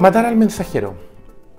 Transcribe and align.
Matar 0.00 0.24
al 0.24 0.34
mensajero. 0.34 0.94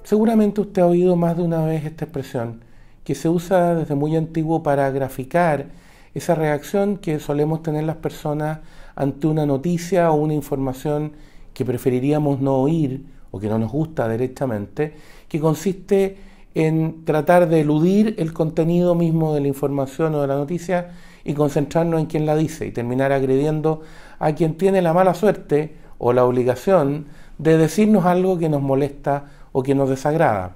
Seguramente 0.02 0.62
usted 0.62 0.82
ha 0.82 0.88
oído 0.88 1.16
más 1.16 1.38
de 1.38 1.44
una 1.44 1.64
vez 1.64 1.86
esta 1.86 2.06
expresión, 2.06 2.64
que 3.04 3.14
se 3.14 3.30
usa 3.30 3.76
desde 3.76 3.94
muy 3.94 4.16
antiguo 4.16 4.64
para 4.64 4.90
graficar 4.90 5.68
esa 6.16 6.34
reacción 6.34 6.98
que 6.98 7.20
solemos 7.20 7.62
tener 7.62 7.84
las 7.84 7.98
personas 7.98 8.62
ante 8.96 9.28
una 9.28 9.46
noticia 9.46 10.10
o 10.10 10.16
una 10.16 10.34
información 10.34 11.12
que 11.54 11.66
preferiríamos 11.66 12.42
no 12.42 12.56
oír 12.56 13.06
o 13.30 13.40
que 13.40 13.48
no 13.48 13.60
nos 13.60 13.72
gusta 13.72 14.10
directamente, 14.10 14.96
que 15.28 15.40
consiste 15.40 16.18
en 16.56 17.06
tratar 17.06 17.48
de 17.48 17.62
eludir 17.62 18.16
el 18.18 18.34
contenido 18.34 18.96
mismo 18.96 19.36
de 19.36 19.42
la 19.42 19.50
información 19.50 20.16
o 20.16 20.22
de 20.22 20.28
la 20.28 20.36
noticia 20.38 20.94
y 21.24 21.36
concentrarnos 21.36 22.00
en 22.00 22.08
quien 22.08 22.26
la 22.26 22.36
dice 22.36 22.66
y 22.66 22.72
terminar 22.72 23.12
agrediendo 23.12 23.82
a 24.18 24.34
quien 24.34 24.58
tiene 24.58 24.82
la 24.82 24.96
mala 24.96 25.14
suerte 25.14 25.76
o 26.00 26.12
la 26.12 26.26
obligación 26.26 27.06
de 27.42 27.58
decirnos 27.58 28.06
algo 28.06 28.38
que 28.38 28.50
nos 28.50 28.62
molesta 28.62 29.26
o 29.52 29.64
que 29.64 29.74
nos 29.74 29.90
desagrada. 29.90 30.52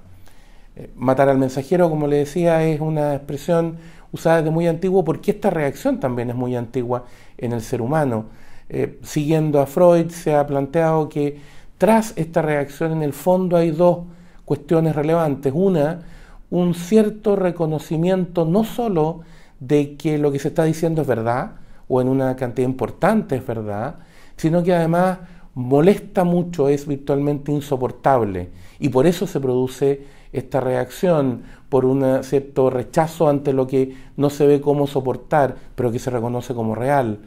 Eh, 0.76 0.88
matar 0.94 1.28
al 1.28 1.36
mensajero, 1.36 1.90
como 1.90 2.06
le 2.06 2.18
decía, 2.18 2.62
es 2.62 2.80
una 2.80 3.14
expresión 3.14 3.76
usada 4.12 4.36
desde 4.36 4.50
muy 4.50 4.68
antiguo 4.68 5.04
porque 5.04 5.32
esta 5.32 5.50
reacción 5.50 5.98
también 5.98 6.30
es 6.30 6.36
muy 6.36 6.54
antigua 6.54 7.04
en 7.38 7.52
el 7.52 7.60
ser 7.60 7.82
humano. 7.82 8.26
Eh, 8.68 9.00
siguiendo 9.02 9.60
a 9.60 9.66
Freud, 9.66 10.10
se 10.10 10.34
ha 10.34 10.46
planteado 10.46 11.08
que 11.08 11.40
tras 11.76 12.12
esta 12.16 12.40
reacción 12.40 12.92
en 12.92 13.02
el 13.02 13.12
fondo 13.12 13.56
hay 13.56 13.72
dos 13.72 14.04
cuestiones 14.44 14.94
relevantes. 14.94 15.52
Una, 15.54 16.02
un 16.50 16.74
cierto 16.74 17.34
reconocimiento 17.34 18.44
no 18.44 18.62
sólo 18.62 19.22
de 19.58 19.96
que 19.96 20.18
lo 20.18 20.30
que 20.30 20.38
se 20.38 20.48
está 20.48 20.62
diciendo 20.62 21.02
es 21.02 21.08
verdad, 21.08 21.52
o 21.88 22.00
en 22.00 22.08
una 22.08 22.36
cantidad 22.36 22.68
importante 22.68 23.34
es 23.36 23.46
verdad, 23.46 23.96
sino 24.36 24.62
que 24.62 24.74
además 24.74 25.18
molesta 25.56 26.22
mucho, 26.22 26.68
es 26.68 26.86
virtualmente 26.86 27.50
insoportable. 27.50 28.50
Y 28.78 28.90
por 28.90 29.06
eso 29.06 29.26
se 29.26 29.40
produce 29.40 30.04
esta 30.32 30.60
reacción, 30.60 31.44
por 31.70 31.86
un 31.86 32.22
cierto 32.22 32.68
rechazo 32.68 33.28
ante 33.28 33.54
lo 33.54 33.66
que 33.66 33.96
no 34.16 34.28
se 34.28 34.46
ve 34.46 34.60
como 34.60 34.86
soportar, 34.86 35.56
pero 35.74 35.90
que 35.90 35.98
se 35.98 36.10
reconoce 36.10 36.54
como 36.54 36.74
real. 36.74 37.20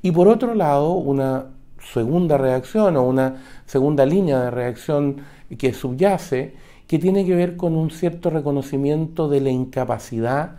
Y 0.00 0.12
por 0.12 0.28
otro 0.28 0.54
lado, 0.54 0.92
una 0.92 1.48
segunda 1.92 2.38
reacción 2.38 2.96
o 2.96 3.02
una 3.02 3.42
segunda 3.66 4.06
línea 4.06 4.40
de 4.40 4.50
reacción 4.50 5.18
que 5.58 5.74
subyace, 5.74 6.54
que 6.86 6.98
tiene 6.98 7.26
que 7.26 7.34
ver 7.34 7.56
con 7.56 7.76
un 7.76 7.90
cierto 7.90 8.30
reconocimiento 8.30 9.28
de 9.28 9.42
la 9.42 9.50
incapacidad 9.50 10.56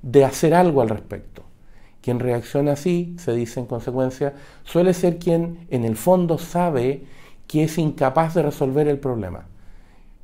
de 0.00 0.24
hacer 0.24 0.54
algo 0.54 0.80
al 0.80 0.88
respecto. 0.88 1.42
Quien 2.02 2.18
reacciona 2.18 2.72
así, 2.72 3.14
se 3.16 3.32
dice 3.32 3.60
en 3.60 3.66
consecuencia, 3.66 4.34
suele 4.64 4.92
ser 4.92 5.18
quien 5.18 5.66
en 5.70 5.84
el 5.84 5.96
fondo 5.96 6.36
sabe 6.36 7.04
que 7.46 7.64
es 7.64 7.78
incapaz 7.78 8.34
de 8.34 8.42
resolver 8.42 8.88
el 8.88 8.98
problema, 8.98 9.46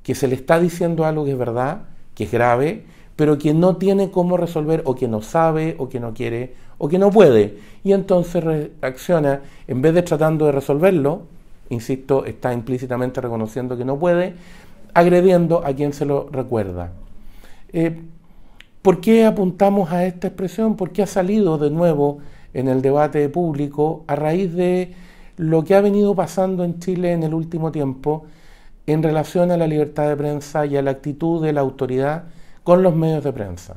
que 0.02 0.14
se 0.14 0.26
le 0.26 0.34
está 0.34 0.58
diciendo 0.58 1.04
algo 1.04 1.24
que 1.24 1.32
es 1.32 1.38
verdad, 1.38 1.82
que 2.14 2.24
es 2.24 2.32
grave, 2.32 2.84
pero 3.14 3.38
que 3.38 3.54
no 3.54 3.76
tiene 3.76 4.10
cómo 4.10 4.36
resolver 4.36 4.82
o 4.86 4.94
que 4.94 5.08
no 5.08 5.22
sabe 5.22 5.76
o 5.78 5.88
que 5.88 6.00
no 6.00 6.14
quiere 6.14 6.54
o 6.78 6.88
que 6.88 6.98
no 6.98 7.10
puede. 7.10 7.58
Y 7.84 7.92
entonces 7.92 8.42
reacciona, 8.42 9.42
en 9.66 9.82
vez 9.82 9.94
de 9.94 10.02
tratando 10.02 10.46
de 10.46 10.52
resolverlo, 10.52 11.22
insisto, 11.68 12.24
está 12.24 12.52
implícitamente 12.52 13.20
reconociendo 13.20 13.76
que 13.76 13.84
no 13.84 13.98
puede, 13.98 14.34
agrediendo 14.94 15.64
a 15.64 15.74
quien 15.74 15.92
se 15.92 16.04
lo 16.04 16.28
recuerda. 16.30 16.92
Eh, 17.72 18.00
¿Por 18.82 19.00
qué 19.00 19.24
apuntamos 19.24 19.90
a 19.90 20.04
esta 20.04 20.28
expresión? 20.28 20.76
Porque 20.76 21.02
ha 21.02 21.06
salido 21.06 21.58
de 21.58 21.70
nuevo 21.70 22.18
en 22.54 22.68
el 22.68 22.80
debate 22.80 23.28
público 23.28 24.04
a 24.06 24.14
raíz 24.14 24.54
de 24.54 24.94
lo 25.36 25.64
que 25.64 25.74
ha 25.74 25.80
venido 25.80 26.14
pasando 26.14 26.64
en 26.64 26.78
Chile 26.78 27.12
en 27.12 27.22
el 27.22 27.34
último 27.34 27.72
tiempo 27.72 28.26
en 28.86 29.02
relación 29.02 29.50
a 29.50 29.56
la 29.56 29.66
libertad 29.66 30.08
de 30.08 30.16
prensa 30.16 30.64
y 30.64 30.76
a 30.76 30.82
la 30.82 30.92
actitud 30.92 31.44
de 31.44 31.52
la 31.52 31.60
autoridad 31.60 32.24
con 32.62 32.82
los 32.82 32.94
medios 32.94 33.22
de 33.22 33.32
prensa, 33.32 33.76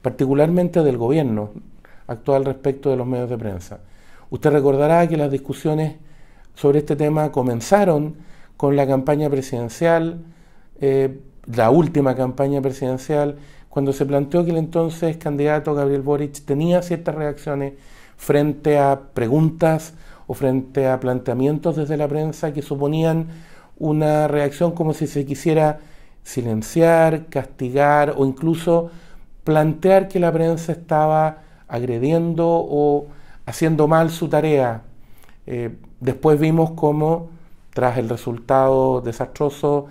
particularmente 0.00 0.82
del 0.82 0.96
gobierno 0.96 1.50
actual 2.06 2.44
respecto 2.44 2.90
de 2.90 2.96
los 2.96 3.06
medios 3.06 3.28
de 3.28 3.38
prensa. 3.38 3.80
Usted 4.30 4.50
recordará 4.50 5.06
que 5.08 5.16
las 5.16 5.30
discusiones 5.30 5.96
sobre 6.54 6.78
este 6.78 6.96
tema 6.96 7.32
comenzaron 7.32 8.16
con 8.56 8.76
la 8.76 8.86
campaña 8.86 9.28
presidencial, 9.28 10.20
eh, 10.80 11.20
la 11.46 11.70
última 11.70 12.16
campaña 12.16 12.60
presidencial, 12.62 13.36
cuando 13.76 13.92
se 13.92 14.06
planteó 14.06 14.42
que 14.42 14.52
el 14.52 14.56
entonces 14.56 15.18
candidato 15.18 15.74
Gabriel 15.74 16.00
Boric 16.00 16.46
tenía 16.46 16.80
ciertas 16.80 17.14
reacciones 17.14 17.74
frente 18.16 18.78
a 18.78 18.98
preguntas 19.12 19.92
o 20.26 20.32
frente 20.32 20.88
a 20.88 20.98
planteamientos 20.98 21.76
desde 21.76 21.98
la 21.98 22.08
prensa 22.08 22.54
que 22.54 22.62
suponían 22.62 23.26
una 23.78 24.28
reacción 24.28 24.72
como 24.72 24.94
si 24.94 25.06
se 25.06 25.26
quisiera 25.26 25.80
silenciar, 26.24 27.26
castigar 27.26 28.14
o 28.16 28.24
incluso 28.24 28.90
plantear 29.44 30.08
que 30.08 30.20
la 30.20 30.32
prensa 30.32 30.72
estaba 30.72 31.42
agrediendo 31.68 32.46
o 32.48 33.08
haciendo 33.44 33.88
mal 33.88 34.08
su 34.08 34.28
tarea. 34.28 34.84
Eh, 35.46 35.76
después 36.00 36.40
vimos 36.40 36.70
cómo, 36.70 37.28
tras 37.74 37.98
el 37.98 38.08
resultado 38.08 39.02
desastroso 39.02 39.88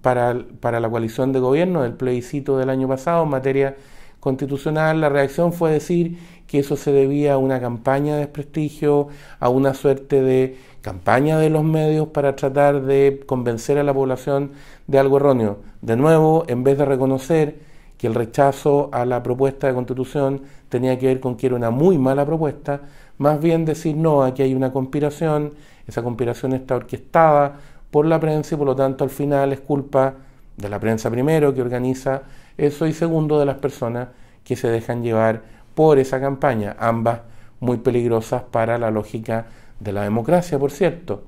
para, 0.00 0.36
para 0.60 0.80
la 0.80 0.88
coalición 0.88 1.32
de 1.32 1.40
gobierno 1.40 1.82
del 1.82 1.94
plebiscito 1.94 2.58
del 2.58 2.70
año 2.70 2.88
pasado 2.88 3.24
en 3.24 3.30
materia 3.30 3.76
constitucional, 4.20 5.00
la 5.00 5.08
reacción 5.08 5.52
fue 5.52 5.70
decir 5.70 6.18
que 6.46 6.58
eso 6.58 6.76
se 6.76 6.92
debía 6.92 7.34
a 7.34 7.38
una 7.38 7.60
campaña 7.60 8.14
de 8.14 8.20
desprestigio, 8.20 9.08
a 9.38 9.48
una 9.48 9.74
suerte 9.74 10.22
de 10.22 10.56
campaña 10.80 11.38
de 11.38 11.50
los 11.50 11.62
medios 11.62 12.08
para 12.08 12.34
tratar 12.34 12.82
de 12.82 13.22
convencer 13.26 13.78
a 13.78 13.82
la 13.82 13.92
población 13.92 14.52
de 14.86 14.98
algo 14.98 15.18
erróneo. 15.18 15.58
De 15.82 15.96
nuevo, 15.96 16.44
en 16.48 16.64
vez 16.64 16.78
de 16.78 16.84
reconocer 16.84 17.58
que 17.98 18.06
el 18.06 18.14
rechazo 18.14 18.88
a 18.92 19.04
la 19.04 19.22
propuesta 19.22 19.66
de 19.66 19.74
constitución 19.74 20.42
tenía 20.68 20.98
que 20.98 21.06
ver 21.06 21.20
con 21.20 21.36
que 21.36 21.46
era 21.46 21.56
una 21.56 21.70
muy 21.70 21.98
mala 21.98 22.24
propuesta, 22.24 22.82
más 23.18 23.40
bien 23.40 23.64
decir 23.64 23.96
no, 23.96 24.22
aquí 24.22 24.42
hay 24.42 24.54
una 24.54 24.72
conspiración, 24.72 25.54
esa 25.86 26.02
conspiración 26.02 26.52
está 26.52 26.76
orquestada 26.76 27.58
por 27.90 28.06
la 28.06 28.20
prensa 28.20 28.54
y 28.54 28.58
por 28.58 28.66
lo 28.66 28.76
tanto 28.76 29.04
al 29.04 29.10
final 29.10 29.52
es 29.52 29.60
culpa 29.60 30.14
de 30.56 30.68
la 30.68 30.78
prensa 30.78 31.10
primero 31.10 31.54
que 31.54 31.62
organiza 31.62 32.22
eso 32.56 32.86
y 32.86 32.92
segundo 32.92 33.38
de 33.38 33.46
las 33.46 33.56
personas 33.56 34.08
que 34.44 34.56
se 34.56 34.68
dejan 34.68 35.02
llevar 35.02 35.42
por 35.74 35.98
esa 35.98 36.20
campaña, 36.20 36.76
ambas 36.78 37.20
muy 37.60 37.78
peligrosas 37.78 38.42
para 38.42 38.78
la 38.78 38.90
lógica 38.90 39.46
de 39.78 39.92
la 39.92 40.02
democracia, 40.02 40.58
por 40.58 40.72
cierto. 40.72 41.22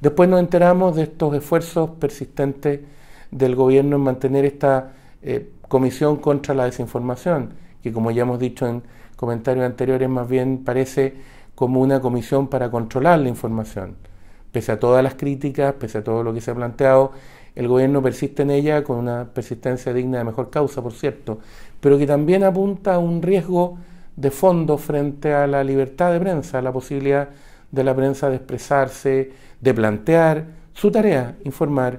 Después 0.00 0.28
nos 0.28 0.40
enteramos 0.40 0.96
de 0.96 1.04
estos 1.04 1.34
esfuerzos 1.34 1.90
persistentes 1.90 2.80
del 3.30 3.54
gobierno 3.54 3.96
en 3.96 4.02
mantener 4.02 4.44
esta 4.44 4.92
eh, 5.22 5.52
comisión 5.68 6.16
contra 6.16 6.54
la 6.54 6.64
desinformación, 6.64 7.54
que 7.82 7.92
como 7.92 8.10
ya 8.10 8.22
hemos 8.22 8.40
dicho 8.40 8.66
en 8.66 8.82
comentarios 9.16 9.64
anteriores, 9.64 10.08
más 10.08 10.28
bien 10.28 10.64
parece 10.64 11.14
como 11.54 11.80
una 11.80 12.00
comisión 12.00 12.48
para 12.48 12.70
controlar 12.70 13.20
la 13.20 13.28
información 13.28 13.94
pese 14.54 14.70
a 14.70 14.78
todas 14.78 15.02
las 15.02 15.16
críticas, 15.16 15.74
pese 15.74 15.98
a 15.98 16.04
todo 16.04 16.22
lo 16.22 16.32
que 16.32 16.40
se 16.40 16.52
ha 16.52 16.54
planteado, 16.54 17.10
el 17.56 17.66
gobierno 17.66 18.00
persiste 18.00 18.42
en 18.42 18.52
ella 18.52 18.84
con 18.84 18.98
una 18.98 19.24
persistencia 19.24 19.92
digna 19.92 20.18
de 20.18 20.24
mejor 20.24 20.48
causa, 20.48 20.80
por 20.80 20.92
cierto, 20.92 21.40
pero 21.80 21.98
que 21.98 22.06
también 22.06 22.44
apunta 22.44 22.94
a 22.94 22.98
un 22.98 23.20
riesgo 23.20 23.76
de 24.14 24.30
fondo 24.30 24.78
frente 24.78 25.34
a 25.34 25.48
la 25.48 25.64
libertad 25.64 26.12
de 26.12 26.20
prensa, 26.20 26.58
a 26.58 26.62
la 26.62 26.72
posibilidad 26.72 27.30
de 27.72 27.82
la 27.82 27.96
prensa 27.96 28.30
de 28.30 28.36
expresarse, 28.36 29.32
de 29.60 29.74
plantear 29.74 30.44
su 30.72 30.88
tarea, 30.92 31.34
informar 31.42 31.98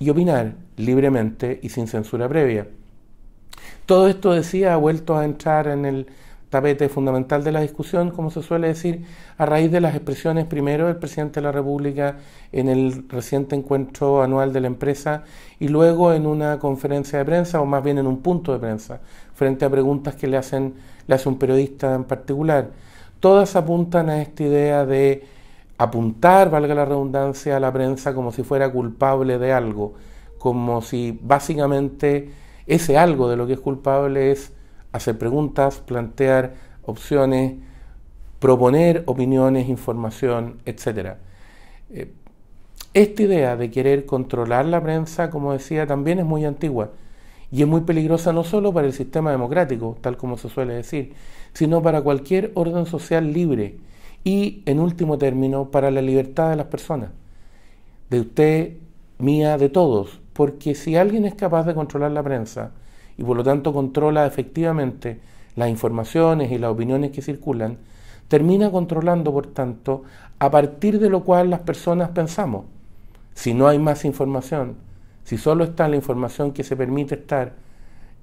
y 0.00 0.10
opinar 0.10 0.54
libremente 0.76 1.60
y 1.62 1.68
sin 1.68 1.86
censura 1.86 2.28
previa. 2.28 2.66
Todo 3.86 4.08
esto, 4.08 4.32
decía, 4.32 4.74
ha 4.74 4.78
vuelto 4.78 5.16
a 5.16 5.24
entrar 5.24 5.68
en 5.68 5.84
el 5.84 6.06
tapete 6.54 6.88
fundamental 6.88 7.42
de 7.42 7.50
la 7.50 7.62
discusión, 7.62 8.12
como 8.12 8.30
se 8.30 8.40
suele 8.40 8.68
decir, 8.68 9.04
a 9.38 9.44
raíz 9.44 9.72
de 9.72 9.80
las 9.80 9.96
expresiones 9.96 10.44
primero 10.44 10.86
del 10.86 10.94
presidente 10.94 11.40
de 11.40 11.42
la 11.46 11.50
República 11.50 12.18
en 12.52 12.68
el 12.68 13.08
reciente 13.08 13.56
encuentro 13.56 14.22
anual 14.22 14.52
de 14.52 14.60
la 14.60 14.68
empresa 14.68 15.24
y 15.58 15.66
luego 15.66 16.12
en 16.12 16.28
una 16.28 16.60
conferencia 16.60 17.18
de 17.18 17.24
prensa, 17.24 17.60
o 17.60 17.66
más 17.66 17.82
bien 17.82 17.98
en 17.98 18.06
un 18.06 18.18
punto 18.18 18.52
de 18.52 18.60
prensa, 18.60 19.00
frente 19.34 19.64
a 19.64 19.68
preguntas 19.68 20.14
que 20.14 20.28
le, 20.28 20.36
hacen, 20.36 20.74
le 21.08 21.16
hace 21.16 21.28
un 21.28 21.40
periodista 21.40 21.92
en 21.92 22.04
particular. 22.04 22.70
Todas 23.18 23.56
apuntan 23.56 24.08
a 24.08 24.22
esta 24.22 24.44
idea 24.44 24.86
de 24.86 25.24
apuntar, 25.76 26.50
valga 26.50 26.72
la 26.72 26.84
redundancia, 26.84 27.56
a 27.56 27.60
la 27.60 27.72
prensa 27.72 28.14
como 28.14 28.30
si 28.30 28.44
fuera 28.44 28.70
culpable 28.70 29.40
de 29.40 29.52
algo, 29.52 29.94
como 30.38 30.82
si 30.82 31.18
básicamente 31.20 32.30
ese 32.68 32.96
algo 32.96 33.28
de 33.28 33.34
lo 33.34 33.44
que 33.44 33.54
es 33.54 33.60
culpable 33.60 34.30
es 34.30 34.52
hacer 34.94 35.18
preguntas, 35.18 35.80
plantear 35.80 36.54
opciones, 36.86 37.54
proponer 38.38 39.02
opiniones, 39.06 39.68
información, 39.68 40.60
etc. 40.66 41.16
Eh, 41.90 42.12
esta 42.94 43.22
idea 43.24 43.56
de 43.56 43.72
querer 43.72 44.06
controlar 44.06 44.66
la 44.66 44.80
prensa, 44.80 45.30
como 45.30 45.52
decía, 45.52 45.84
también 45.88 46.20
es 46.20 46.24
muy 46.24 46.44
antigua 46.44 46.92
y 47.50 47.62
es 47.62 47.66
muy 47.66 47.80
peligrosa 47.80 48.32
no 48.32 48.44
solo 48.44 48.72
para 48.72 48.86
el 48.86 48.92
sistema 48.92 49.32
democrático, 49.32 49.98
tal 50.00 50.16
como 50.16 50.38
se 50.38 50.48
suele 50.48 50.74
decir, 50.74 51.12
sino 51.54 51.82
para 51.82 52.00
cualquier 52.02 52.52
orden 52.54 52.86
social 52.86 53.32
libre 53.32 53.78
y, 54.22 54.62
en 54.64 54.78
último 54.78 55.18
término, 55.18 55.72
para 55.72 55.90
la 55.90 56.02
libertad 56.02 56.50
de 56.50 56.56
las 56.56 56.66
personas. 56.66 57.10
De 58.10 58.20
usted 58.20 58.76
mía, 59.18 59.58
de 59.58 59.70
todos, 59.70 60.20
porque 60.34 60.76
si 60.76 60.94
alguien 60.94 61.24
es 61.24 61.34
capaz 61.34 61.64
de 61.64 61.74
controlar 61.74 62.12
la 62.12 62.22
prensa 62.22 62.70
y 63.16 63.22
por 63.22 63.36
lo 63.36 63.44
tanto 63.44 63.72
controla 63.72 64.26
efectivamente 64.26 65.20
las 65.56 65.68
informaciones 65.68 66.50
y 66.50 66.58
las 66.58 66.70
opiniones 66.70 67.10
que 67.10 67.22
circulan, 67.22 67.78
termina 68.28 68.70
controlando, 68.70 69.32
por 69.32 69.46
tanto, 69.46 70.02
a 70.38 70.50
partir 70.50 70.98
de 70.98 71.08
lo 71.08 71.22
cual 71.22 71.50
las 71.50 71.60
personas 71.60 72.10
pensamos. 72.10 72.64
Si 73.34 73.54
no 73.54 73.68
hay 73.68 73.78
más 73.78 74.04
información, 74.04 74.76
si 75.24 75.38
solo 75.38 75.64
está 75.64 75.88
la 75.88 75.96
información 75.96 76.52
que 76.52 76.64
se 76.64 76.76
permite 76.76 77.14
estar, 77.14 77.52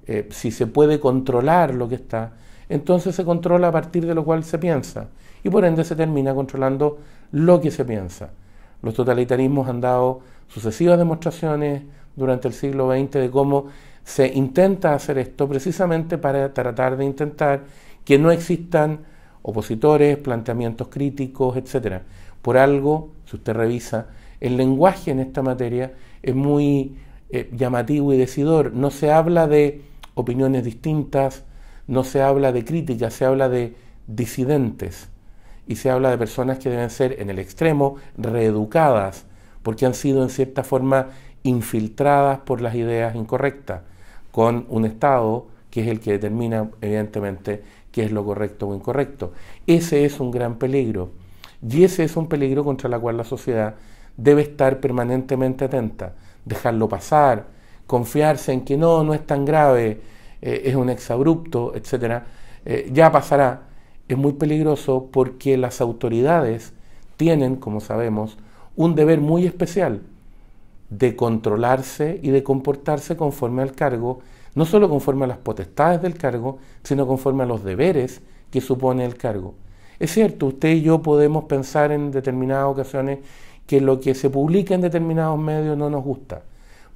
eh, 0.06 0.28
si 0.30 0.50
se 0.50 0.66
puede 0.66 1.00
controlar 1.00 1.74
lo 1.74 1.88
que 1.88 1.94
está, 1.96 2.32
entonces 2.68 3.14
se 3.14 3.24
controla 3.24 3.68
a 3.68 3.72
partir 3.72 4.06
de 4.06 4.14
lo 4.14 4.24
cual 4.24 4.44
se 4.44 4.58
piensa 4.58 5.08
y 5.44 5.50
por 5.50 5.64
ende 5.64 5.84
se 5.84 5.96
termina 5.96 6.34
controlando 6.34 6.98
lo 7.32 7.60
que 7.60 7.70
se 7.70 7.84
piensa. 7.84 8.30
Los 8.82 8.94
totalitarismos 8.94 9.68
han 9.68 9.80
dado 9.80 10.20
sucesivas 10.48 10.98
demostraciones 10.98 11.82
durante 12.16 12.48
el 12.48 12.54
siglo 12.54 12.90
XX 12.90 13.12
de 13.12 13.30
cómo 13.30 13.66
se 14.04 14.26
intenta 14.26 14.94
hacer 14.94 15.18
esto 15.18 15.48
precisamente 15.48 16.18
para 16.18 16.52
tratar 16.52 16.96
de 16.96 17.04
intentar 17.04 17.64
que 18.04 18.18
no 18.18 18.30
existan 18.30 19.00
opositores, 19.42 20.18
planteamientos 20.18 20.88
críticos, 20.88 21.56
etc. 21.56 22.02
Por 22.40 22.58
algo, 22.58 23.10
si 23.26 23.36
usted 23.36 23.54
revisa, 23.54 24.08
el 24.40 24.56
lenguaje 24.56 25.10
en 25.10 25.20
esta 25.20 25.42
materia 25.42 25.92
es 26.22 26.34
muy 26.34 26.96
eh, 27.30 27.48
llamativo 27.52 28.12
y 28.12 28.18
decidor. 28.18 28.72
No 28.72 28.90
se 28.90 29.12
habla 29.12 29.46
de 29.46 29.82
opiniones 30.14 30.64
distintas, 30.64 31.44
no 31.86 32.04
se 32.04 32.22
habla 32.22 32.52
de 32.52 32.64
críticas, 32.64 33.14
se 33.14 33.24
habla 33.24 33.48
de 33.48 33.74
disidentes 34.06 35.08
y 35.66 35.76
se 35.76 35.90
habla 35.90 36.10
de 36.10 36.18
personas 36.18 36.58
que 36.58 36.70
deben 36.70 36.90
ser 36.90 37.20
en 37.20 37.30
el 37.30 37.38
extremo 37.38 37.96
reeducadas 38.16 39.26
porque 39.62 39.86
han 39.86 39.94
sido 39.94 40.22
en 40.22 40.30
cierta 40.30 40.64
forma 40.64 41.08
infiltradas 41.42 42.40
por 42.40 42.60
las 42.60 42.74
ideas 42.74 43.14
incorrectas, 43.14 43.82
con 44.30 44.66
un 44.68 44.84
Estado 44.84 45.46
que 45.70 45.80
es 45.80 45.88
el 45.88 46.00
que 46.00 46.12
determina 46.12 46.70
evidentemente 46.80 47.62
qué 47.90 48.04
es 48.04 48.12
lo 48.12 48.24
correcto 48.24 48.68
o 48.68 48.74
incorrecto. 48.74 49.32
Ese 49.66 50.04
es 50.04 50.20
un 50.20 50.30
gran 50.30 50.56
peligro 50.56 51.10
y 51.66 51.84
ese 51.84 52.04
es 52.04 52.16
un 52.16 52.28
peligro 52.28 52.62
contra 52.62 52.94
el 52.94 53.00
cual 53.00 53.16
la 53.16 53.24
sociedad 53.24 53.76
debe 54.16 54.42
estar 54.42 54.80
permanentemente 54.80 55.64
atenta, 55.64 56.14
dejarlo 56.44 56.88
pasar, 56.88 57.46
confiarse 57.86 58.52
en 58.52 58.64
que 58.64 58.76
no, 58.76 59.02
no 59.02 59.14
es 59.14 59.26
tan 59.26 59.44
grave, 59.44 60.00
eh, 60.42 60.62
es 60.64 60.74
un 60.74 60.90
exabrupto, 60.90 61.74
etc., 61.74 62.22
eh, 62.64 62.90
ya 62.92 63.10
pasará. 63.10 63.62
Es 64.08 64.18
muy 64.18 64.32
peligroso 64.34 65.08
porque 65.10 65.56
las 65.56 65.80
autoridades 65.80 66.74
tienen, 67.16 67.56
como 67.56 67.80
sabemos, 67.80 68.36
un 68.76 68.94
deber 68.94 69.20
muy 69.20 69.46
especial 69.46 70.02
de 70.98 71.16
controlarse 71.16 72.20
y 72.22 72.30
de 72.30 72.42
comportarse 72.42 73.16
conforme 73.16 73.62
al 73.62 73.72
cargo, 73.72 74.20
no 74.54 74.66
solo 74.66 74.88
conforme 74.88 75.24
a 75.24 75.28
las 75.28 75.38
potestades 75.38 76.02
del 76.02 76.14
cargo, 76.14 76.58
sino 76.82 77.06
conforme 77.06 77.44
a 77.44 77.46
los 77.46 77.64
deberes 77.64 78.20
que 78.50 78.60
supone 78.60 79.04
el 79.04 79.16
cargo. 79.16 79.54
Es 79.98 80.12
cierto, 80.12 80.46
usted 80.46 80.70
y 80.70 80.82
yo 80.82 81.00
podemos 81.00 81.44
pensar 81.44 81.92
en 81.92 82.10
determinadas 82.10 82.66
ocasiones 82.66 83.20
que 83.66 83.80
lo 83.80 84.00
que 84.00 84.14
se 84.14 84.28
publica 84.28 84.74
en 84.74 84.82
determinados 84.82 85.38
medios 85.38 85.78
no 85.78 85.88
nos 85.88 86.04
gusta, 86.04 86.42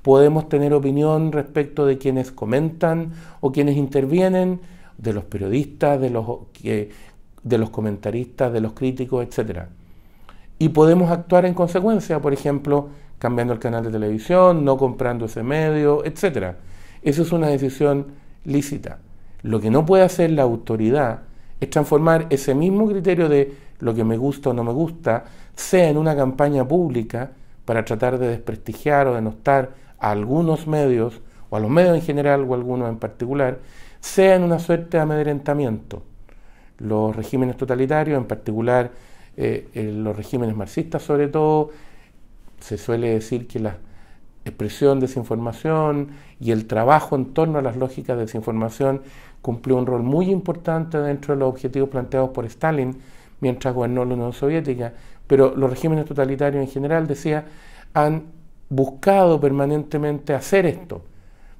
podemos 0.02 0.49
tener 0.49 0.75
opinión 0.75 1.32
respecto 1.32 1.87
de 1.87 1.96
quienes 1.96 2.31
comentan 2.32 3.12
o 3.40 3.50
quienes 3.50 3.76
intervienen, 3.76 4.60
de 4.99 5.12
los 5.12 5.25
periodistas, 5.25 6.00
de 6.00 6.10
los, 6.10 6.26
de 6.62 7.58
los 7.58 7.70
comentaristas, 7.70 8.52
de 8.52 8.60
los 8.60 8.72
críticos, 8.72 9.26
etc. 9.26 9.64
Y 10.58 10.70
podemos 10.70 11.10
actuar 11.10 11.44
en 11.44 11.54
consecuencia, 11.54 12.20
por 12.20 12.32
ejemplo, 12.32 12.88
cambiando 13.18 13.52
el 13.52 13.58
canal 13.58 13.84
de 13.84 13.90
televisión, 13.90 14.64
no 14.64 14.76
comprando 14.76 15.26
ese 15.26 15.42
medio, 15.42 16.04
etc. 16.04 16.54
Eso 17.02 17.22
es 17.22 17.32
una 17.32 17.48
decisión 17.48 18.06
lícita. 18.44 18.98
Lo 19.42 19.60
que 19.60 19.70
no 19.70 19.86
puede 19.86 20.04
hacer 20.04 20.30
la 20.30 20.42
autoridad 20.42 21.20
es 21.60 21.70
transformar 21.70 22.26
ese 22.30 22.54
mismo 22.54 22.88
criterio 22.88 23.28
de 23.28 23.54
lo 23.78 23.94
que 23.94 24.04
me 24.04 24.16
gusta 24.16 24.50
o 24.50 24.52
no 24.52 24.64
me 24.64 24.72
gusta, 24.72 25.24
sea 25.54 25.88
en 25.88 25.96
una 25.96 26.16
campaña 26.16 26.66
pública 26.66 27.30
para 27.64 27.84
tratar 27.84 28.18
de 28.18 28.28
desprestigiar 28.28 29.06
o 29.08 29.14
denostar 29.14 29.74
a 29.98 30.10
algunos 30.10 30.66
medios, 30.66 31.20
o 31.50 31.56
a 31.56 31.60
los 31.60 31.70
medios 31.70 31.96
en 31.96 32.02
general 32.02 32.44
o 32.48 32.52
a 32.52 32.56
algunos 32.56 32.88
en 32.88 32.98
particular, 32.98 33.58
sea 34.00 34.36
en 34.36 34.42
una 34.42 34.58
suerte 34.58 34.96
de 34.96 35.02
amedrentamiento. 35.02 36.02
Los 36.78 37.16
regímenes 37.16 37.56
totalitarios, 37.56 38.18
en 38.18 38.26
particular 38.26 38.90
eh, 39.36 39.68
los 39.94 40.16
regímenes 40.16 40.56
marxistas 40.56 41.02
sobre 41.02 41.28
todo, 41.28 41.70
se 42.66 42.78
suele 42.78 43.10
decir 43.10 43.46
que 43.46 43.60
la 43.60 43.76
expresión 44.44 44.98
de 44.98 45.06
desinformación 45.06 46.08
y 46.40 46.50
el 46.50 46.66
trabajo 46.66 47.14
en 47.14 47.26
torno 47.26 47.60
a 47.60 47.62
las 47.62 47.76
lógicas 47.76 48.16
de 48.16 48.24
desinformación 48.24 49.02
cumplió 49.40 49.76
un 49.76 49.86
rol 49.86 50.02
muy 50.02 50.30
importante 50.30 50.98
dentro 50.98 51.34
de 51.34 51.38
los 51.38 51.48
objetivos 51.48 51.90
planteados 51.90 52.30
por 52.30 52.44
Stalin 52.44 52.96
mientras 53.40 53.72
gobernó 53.72 54.04
la 54.04 54.14
Unión 54.14 54.32
Soviética, 54.32 54.92
pero 55.28 55.54
los 55.54 55.70
regímenes 55.70 56.06
totalitarios 56.06 56.64
en 56.64 56.68
general, 56.68 57.06
decía, 57.06 57.44
han 57.94 58.24
buscado 58.68 59.40
permanentemente 59.40 60.34
hacer 60.34 60.66
esto, 60.66 61.04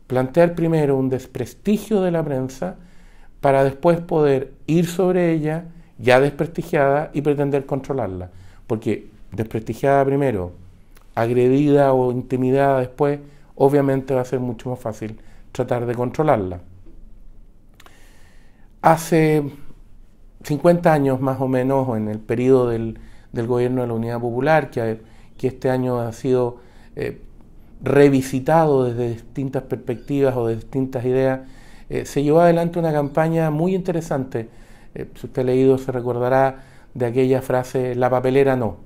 plantear 0.08 0.56
primero 0.56 0.97
un 0.97 1.08
desprestigio 1.08 2.00
de 2.00 2.11
la 2.11 2.25
prensa 2.25 2.75
para 3.41 3.62
después 3.62 4.00
poder 4.00 4.55
ir 4.67 4.88
sobre 4.88 5.31
ella 5.31 5.67
ya 5.99 6.19
desprestigiada 6.19 7.11
y 7.12 7.23
pretender 7.23 7.64
controlarla. 7.64 8.31
Porque 8.67 9.06
desprestigiada 9.31 10.05
primero, 10.05 10.66
agredida 11.17 11.93
o 11.93 12.13
intimidada 12.13 12.79
después, 12.79 13.19
obviamente 13.57 14.15
va 14.15 14.21
a 14.21 14.25
ser 14.25 14.39
mucho 14.39 14.71
más 14.71 14.79
fácil 14.79 15.19
tratar 15.51 15.87
de 15.87 15.95
controlarla. 15.95 16.61
Hace 18.83 19.43
50 20.45 20.93
años 20.93 21.21
más 21.21 21.41
o 21.41 21.49
menos, 21.49 21.97
en 21.97 22.09
el 22.09 22.21
periodo 22.21 22.69
del, 22.69 22.99
gobierno 23.33 23.83
de 23.83 23.89
la 23.89 23.95
Unidad 23.95 24.21
Popular, 24.21 24.71
que, 24.71 25.01
que 25.37 25.49
este 25.49 25.71
año 25.71 25.99
ha 26.01 26.13
sido 26.13 26.59
eh, 26.95 27.21
revisitado 27.83 28.85
desde 28.85 29.09
distintas 29.11 29.65
perspectivas 29.65 30.37
o 30.37 30.47
de 30.47 30.57
distintas 30.57 31.05
ideas, 31.05 31.41
eh, 31.89 32.05
se 32.05 32.23
llevó 32.23 32.41
adelante 32.41 32.79
una 32.79 32.93
campaña 32.93 33.51
muy 33.51 33.75
interesante. 33.75 34.49
Eh, 34.95 35.09
si 35.15 35.27
usted 35.27 35.43
ha 35.43 35.45
leído, 35.47 35.79
se 35.79 35.93
recordará 35.93 36.65
de 36.95 37.07
aquella 37.07 37.43
frase, 37.43 37.95
la 37.95 38.11
papelera 38.11 38.55
no. 38.55 38.86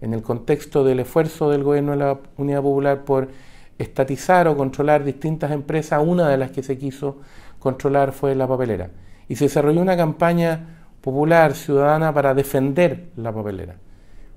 En 0.00 0.14
el 0.14 0.22
contexto 0.22 0.84
del 0.84 1.00
esfuerzo 1.00 1.50
del 1.50 1.64
gobierno 1.64 1.92
de 1.92 1.98
la 1.98 2.18
Unidad 2.36 2.62
Popular 2.62 3.04
por 3.04 3.28
estatizar 3.78 4.48
o 4.48 4.56
controlar 4.56 5.04
distintas 5.04 5.50
empresas, 5.52 6.02
una 6.04 6.28
de 6.28 6.36
las 6.36 6.50
que 6.50 6.62
se 6.62 6.78
quiso 6.78 7.18
controlar 7.58 8.12
fue 8.12 8.34
la 8.34 8.46
papelera. 8.46 8.90
Y 9.28 9.36
se 9.36 9.44
desarrolló 9.44 9.80
una 9.80 9.96
campaña 9.96 10.78
popular, 11.00 11.54
ciudadana, 11.54 12.12
para 12.12 12.34
defender 12.34 13.08
la 13.16 13.32
papelera. 13.32 13.76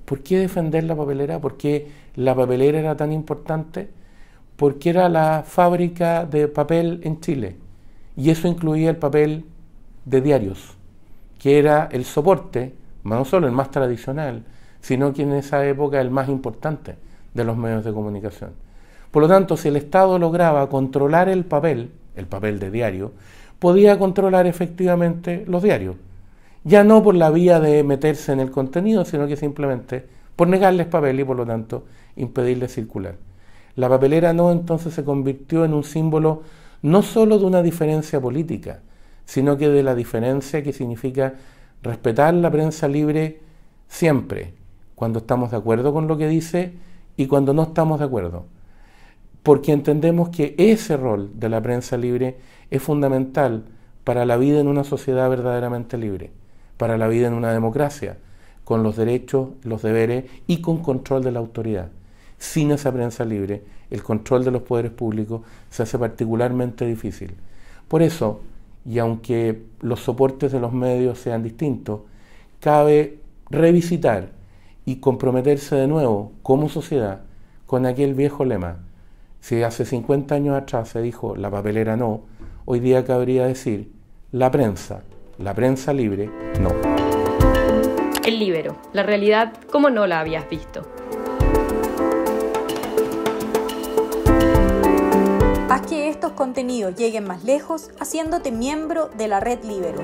¿Por 0.06 0.22
qué 0.22 0.40
defender 0.40 0.84
la 0.84 0.96
papelera? 0.96 1.40
¿Por 1.40 1.58
qué 1.58 1.88
la 2.16 2.36
papelera 2.36 2.80
era 2.80 2.96
tan 2.96 3.12
importante? 3.12 3.90
Porque 4.56 4.90
era 4.90 5.10
la 5.10 5.44
fábrica 5.46 6.26
de 6.26 6.48
papel 6.48 7.02
en 7.04 7.20
Chile. 7.22 7.56
Y 8.18 8.30
eso 8.30 8.48
incluía 8.48 8.90
el 8.90 8.98
papel 8.98 9.46
de 10.06 10.22
diarios, 10.22 10.76
que 11.40 11.60
era 11.60 11.88
el 11.92 12.06
soporte, 12.06 12.76
no 13.04 13.26
solo 13.26 13.48
el 13.48 13.54
más 13.54 13.72
tradicional, 13.72 14.44
sino 14.82 15.14
que 15.14 15.24
en 15.24 15.34
esa 15.34 15.66
época 15.66 16.02
el 16.02 16.12
más 16.12 16.30
importante 16.30 16.96
de 17.34 17.44
los 17.44 17.56
medios 17.56 17.86
de 17.86 17.94
comunicación. 17.94 18.52
Por 19.12 19.24
lo 19.24 19.28
tanto, 19.28 19.58
si 19.58 19.68
el 19.68 19.76
Estado 19.76 20.20
lograba 20.20 20.68
controlar 20.70 21.30
el 21.30 21.46
papel, 21.46 21.92
el 22.16 22.28
papel 22.28 22.60
de 22.60 22.72
diario, 22.72 23.12
podía 23.60 23.98
controlar 23.98 24.48
efectivamente 24.48 25.46
los 25.48 25.64
diarios 25.64 25.96
ya 26.64 26.84
no 26.84 27.02
por 27.02 27.16
la 27.16 27.32
vía 27.32 27.60
de 27.60 27.84
meterse 27.84 28.32
en 28.32 28.40
el 28.40 28.52
contenido, 28.52 29.06
sino 29.06 29.28
que 29.28 29.36
simplemente 29.36 30.06
por 30.36 30.48
negarles 30.48 30.88
papel 30.88 31.20
y 31.20 31.24
por 31.24 31.38
lo 31.38 31.46
tanto 31.46 31.86
impedirles 32.16 32.74
circular. 32.74 33.16
La 33.76 33.90
papelera 33.90 34.34
no 34.34 34.52
entonces 34.52 34.94
se 34.94 35.04
convirtió 35.04 35.66
en 35.66 35.74
un 35.74 35.84
símbolo 35.84 36.44
no 36.82 37.02
sólo 37.02 37.40
de 37.40 37.46
una 37.46 37.64
diferencia 37.64 38.20
política, 38.20 38.80
sino 39.26 39.58
que 39.58 39.70
de 39.70 39.84
la 39.84 39.96
diferencia 39.96 40.64
que 40.64 40.74
significa 40.74 41.34
respetar 41.82 42.34
la 42.34 42.52
prensa 42.52 42.88
libre 42.88 43.40
siempre, 43.88 44.54
cuando 45.02 45.18
estamos 45.18 45.50
de 45.50 45.58
acuerdo 45.58 45.94
con 45.94 46.08
lo 46.08 46.16
que 46.16 46.28
dice 46.28 46.74
y 47.18 47.26
cuando 47.26 47.56
no 47.56 47.64
estamos 47.64 47.98
de 47.98 48.06
acuerdo. 48.06 48.46
Porque 49.42 49.72
entendemos 49.72 50.30
que 50.30 50.54
ese 50.60 50.96
rol 50.96 51.32
de 51.40 51.50
la 51.50 51.60
prensa 51.60 51.98
libre 51.98 52.38
es 52.70 52.84
fundamental 52.84 53.64
para 54.04 54.28
la 54.28 54.38
vida 54.38 54.60
en 54.60 54.68
una 54.68 54.84
sociedad 54.84 55.28
verdaderamente 55.28 55.98
libre 55.98 56.30
para 56.78 57.00
la 57.00 57.08
vida 57.08 57.26
en 57.26 57.34
una 57.34 57.52
democracia, 57.52 58.20
con 58.64 58.84
los 58.84 58.96
derechos, 58.96 59.50
los 59.64 59.82
deberes 59.82 60.26
y 60.46 60.62
con 60.62 60.84
control 60.84 61.24
de 61.24 61.32
la 61.32 61.40
autoridad. 61.40 61.90
Sin 62.38 62.70
esa 62.70 62.94
prensa 62.94 63.26
libre, 63.26 63.64
el 63.90 64.04
control 64.04 64.46
de 64.46 64.52
los 64.52 64.62
poderes 64.62 64.92
públicos 64.92 65.42
se 65.72 65.82
hace 65.82 65.98
particularmente 65.98 66.86
difícil. 66.86 67.34
Por 67.88 68.04
eso, 68.04 68.42
y 68.86 69.00
aunque 69.00 69.64
los 69.80 70.02
soportes 70.02 70.52
de 70.52 70.60
los 70.60 70.74
medios 70.74 71.18
sean 71.18 71.42
distintos, 71.42 72.02
cabe 72.60 73.18
revisitar 73.50 74.40
y 74.86 74.98
comprometerse 74.98 75.76
de 75.76 75.88
nuevo 75.88 76.32
como 76.44 76.70
sociedad 76.70 77.22
con 77.66 77.86
aquel 77.86 78.14
viejo 78.14 78.46
lema. 78.46 78.80
Si 79.40 79.64
hace 79.64 79.86
50 79.86 80.36
años 80.36 80.56
atrás 80.56 80.90
se 80.90 81.02
dijo 81.02 81.36
la 81.36 81.50
papelera 81.50 81.98
no, 81.98 82.22
hoy 82.66 82.80
día 82.80 83.06
cabría 83.06 83.46
decir 83.46 83.92
la 84.32 84.52
prensa, 84.52 85.04
la 85.38 85.54
prensa 85.54 85.94
libre 85.94 86.30
no. 86.60 86.70
El 88.26 88.40
libero, 88.40 88.78
la 88.94 89.04
realidad 89.04 89.54
como 89.72 89.90
no 89.90 90.06
la 90.06 90.20
habías 90.20 90.50
visto. 90.50 90.82
Haz 95.70 95.88
que 95.88 96.10
estos 96.10 96.34
contenidos 96.34 96.96
lleguen 96.96 97.24
más 97.24 97.44
lejos 97.44 97.92
haciéndote 98.00 98.52
miembro 98.52 99.10
de 99.18 99.28
la 99.28 99.40
red 99.40 99.64
Libero. 99.64 100.02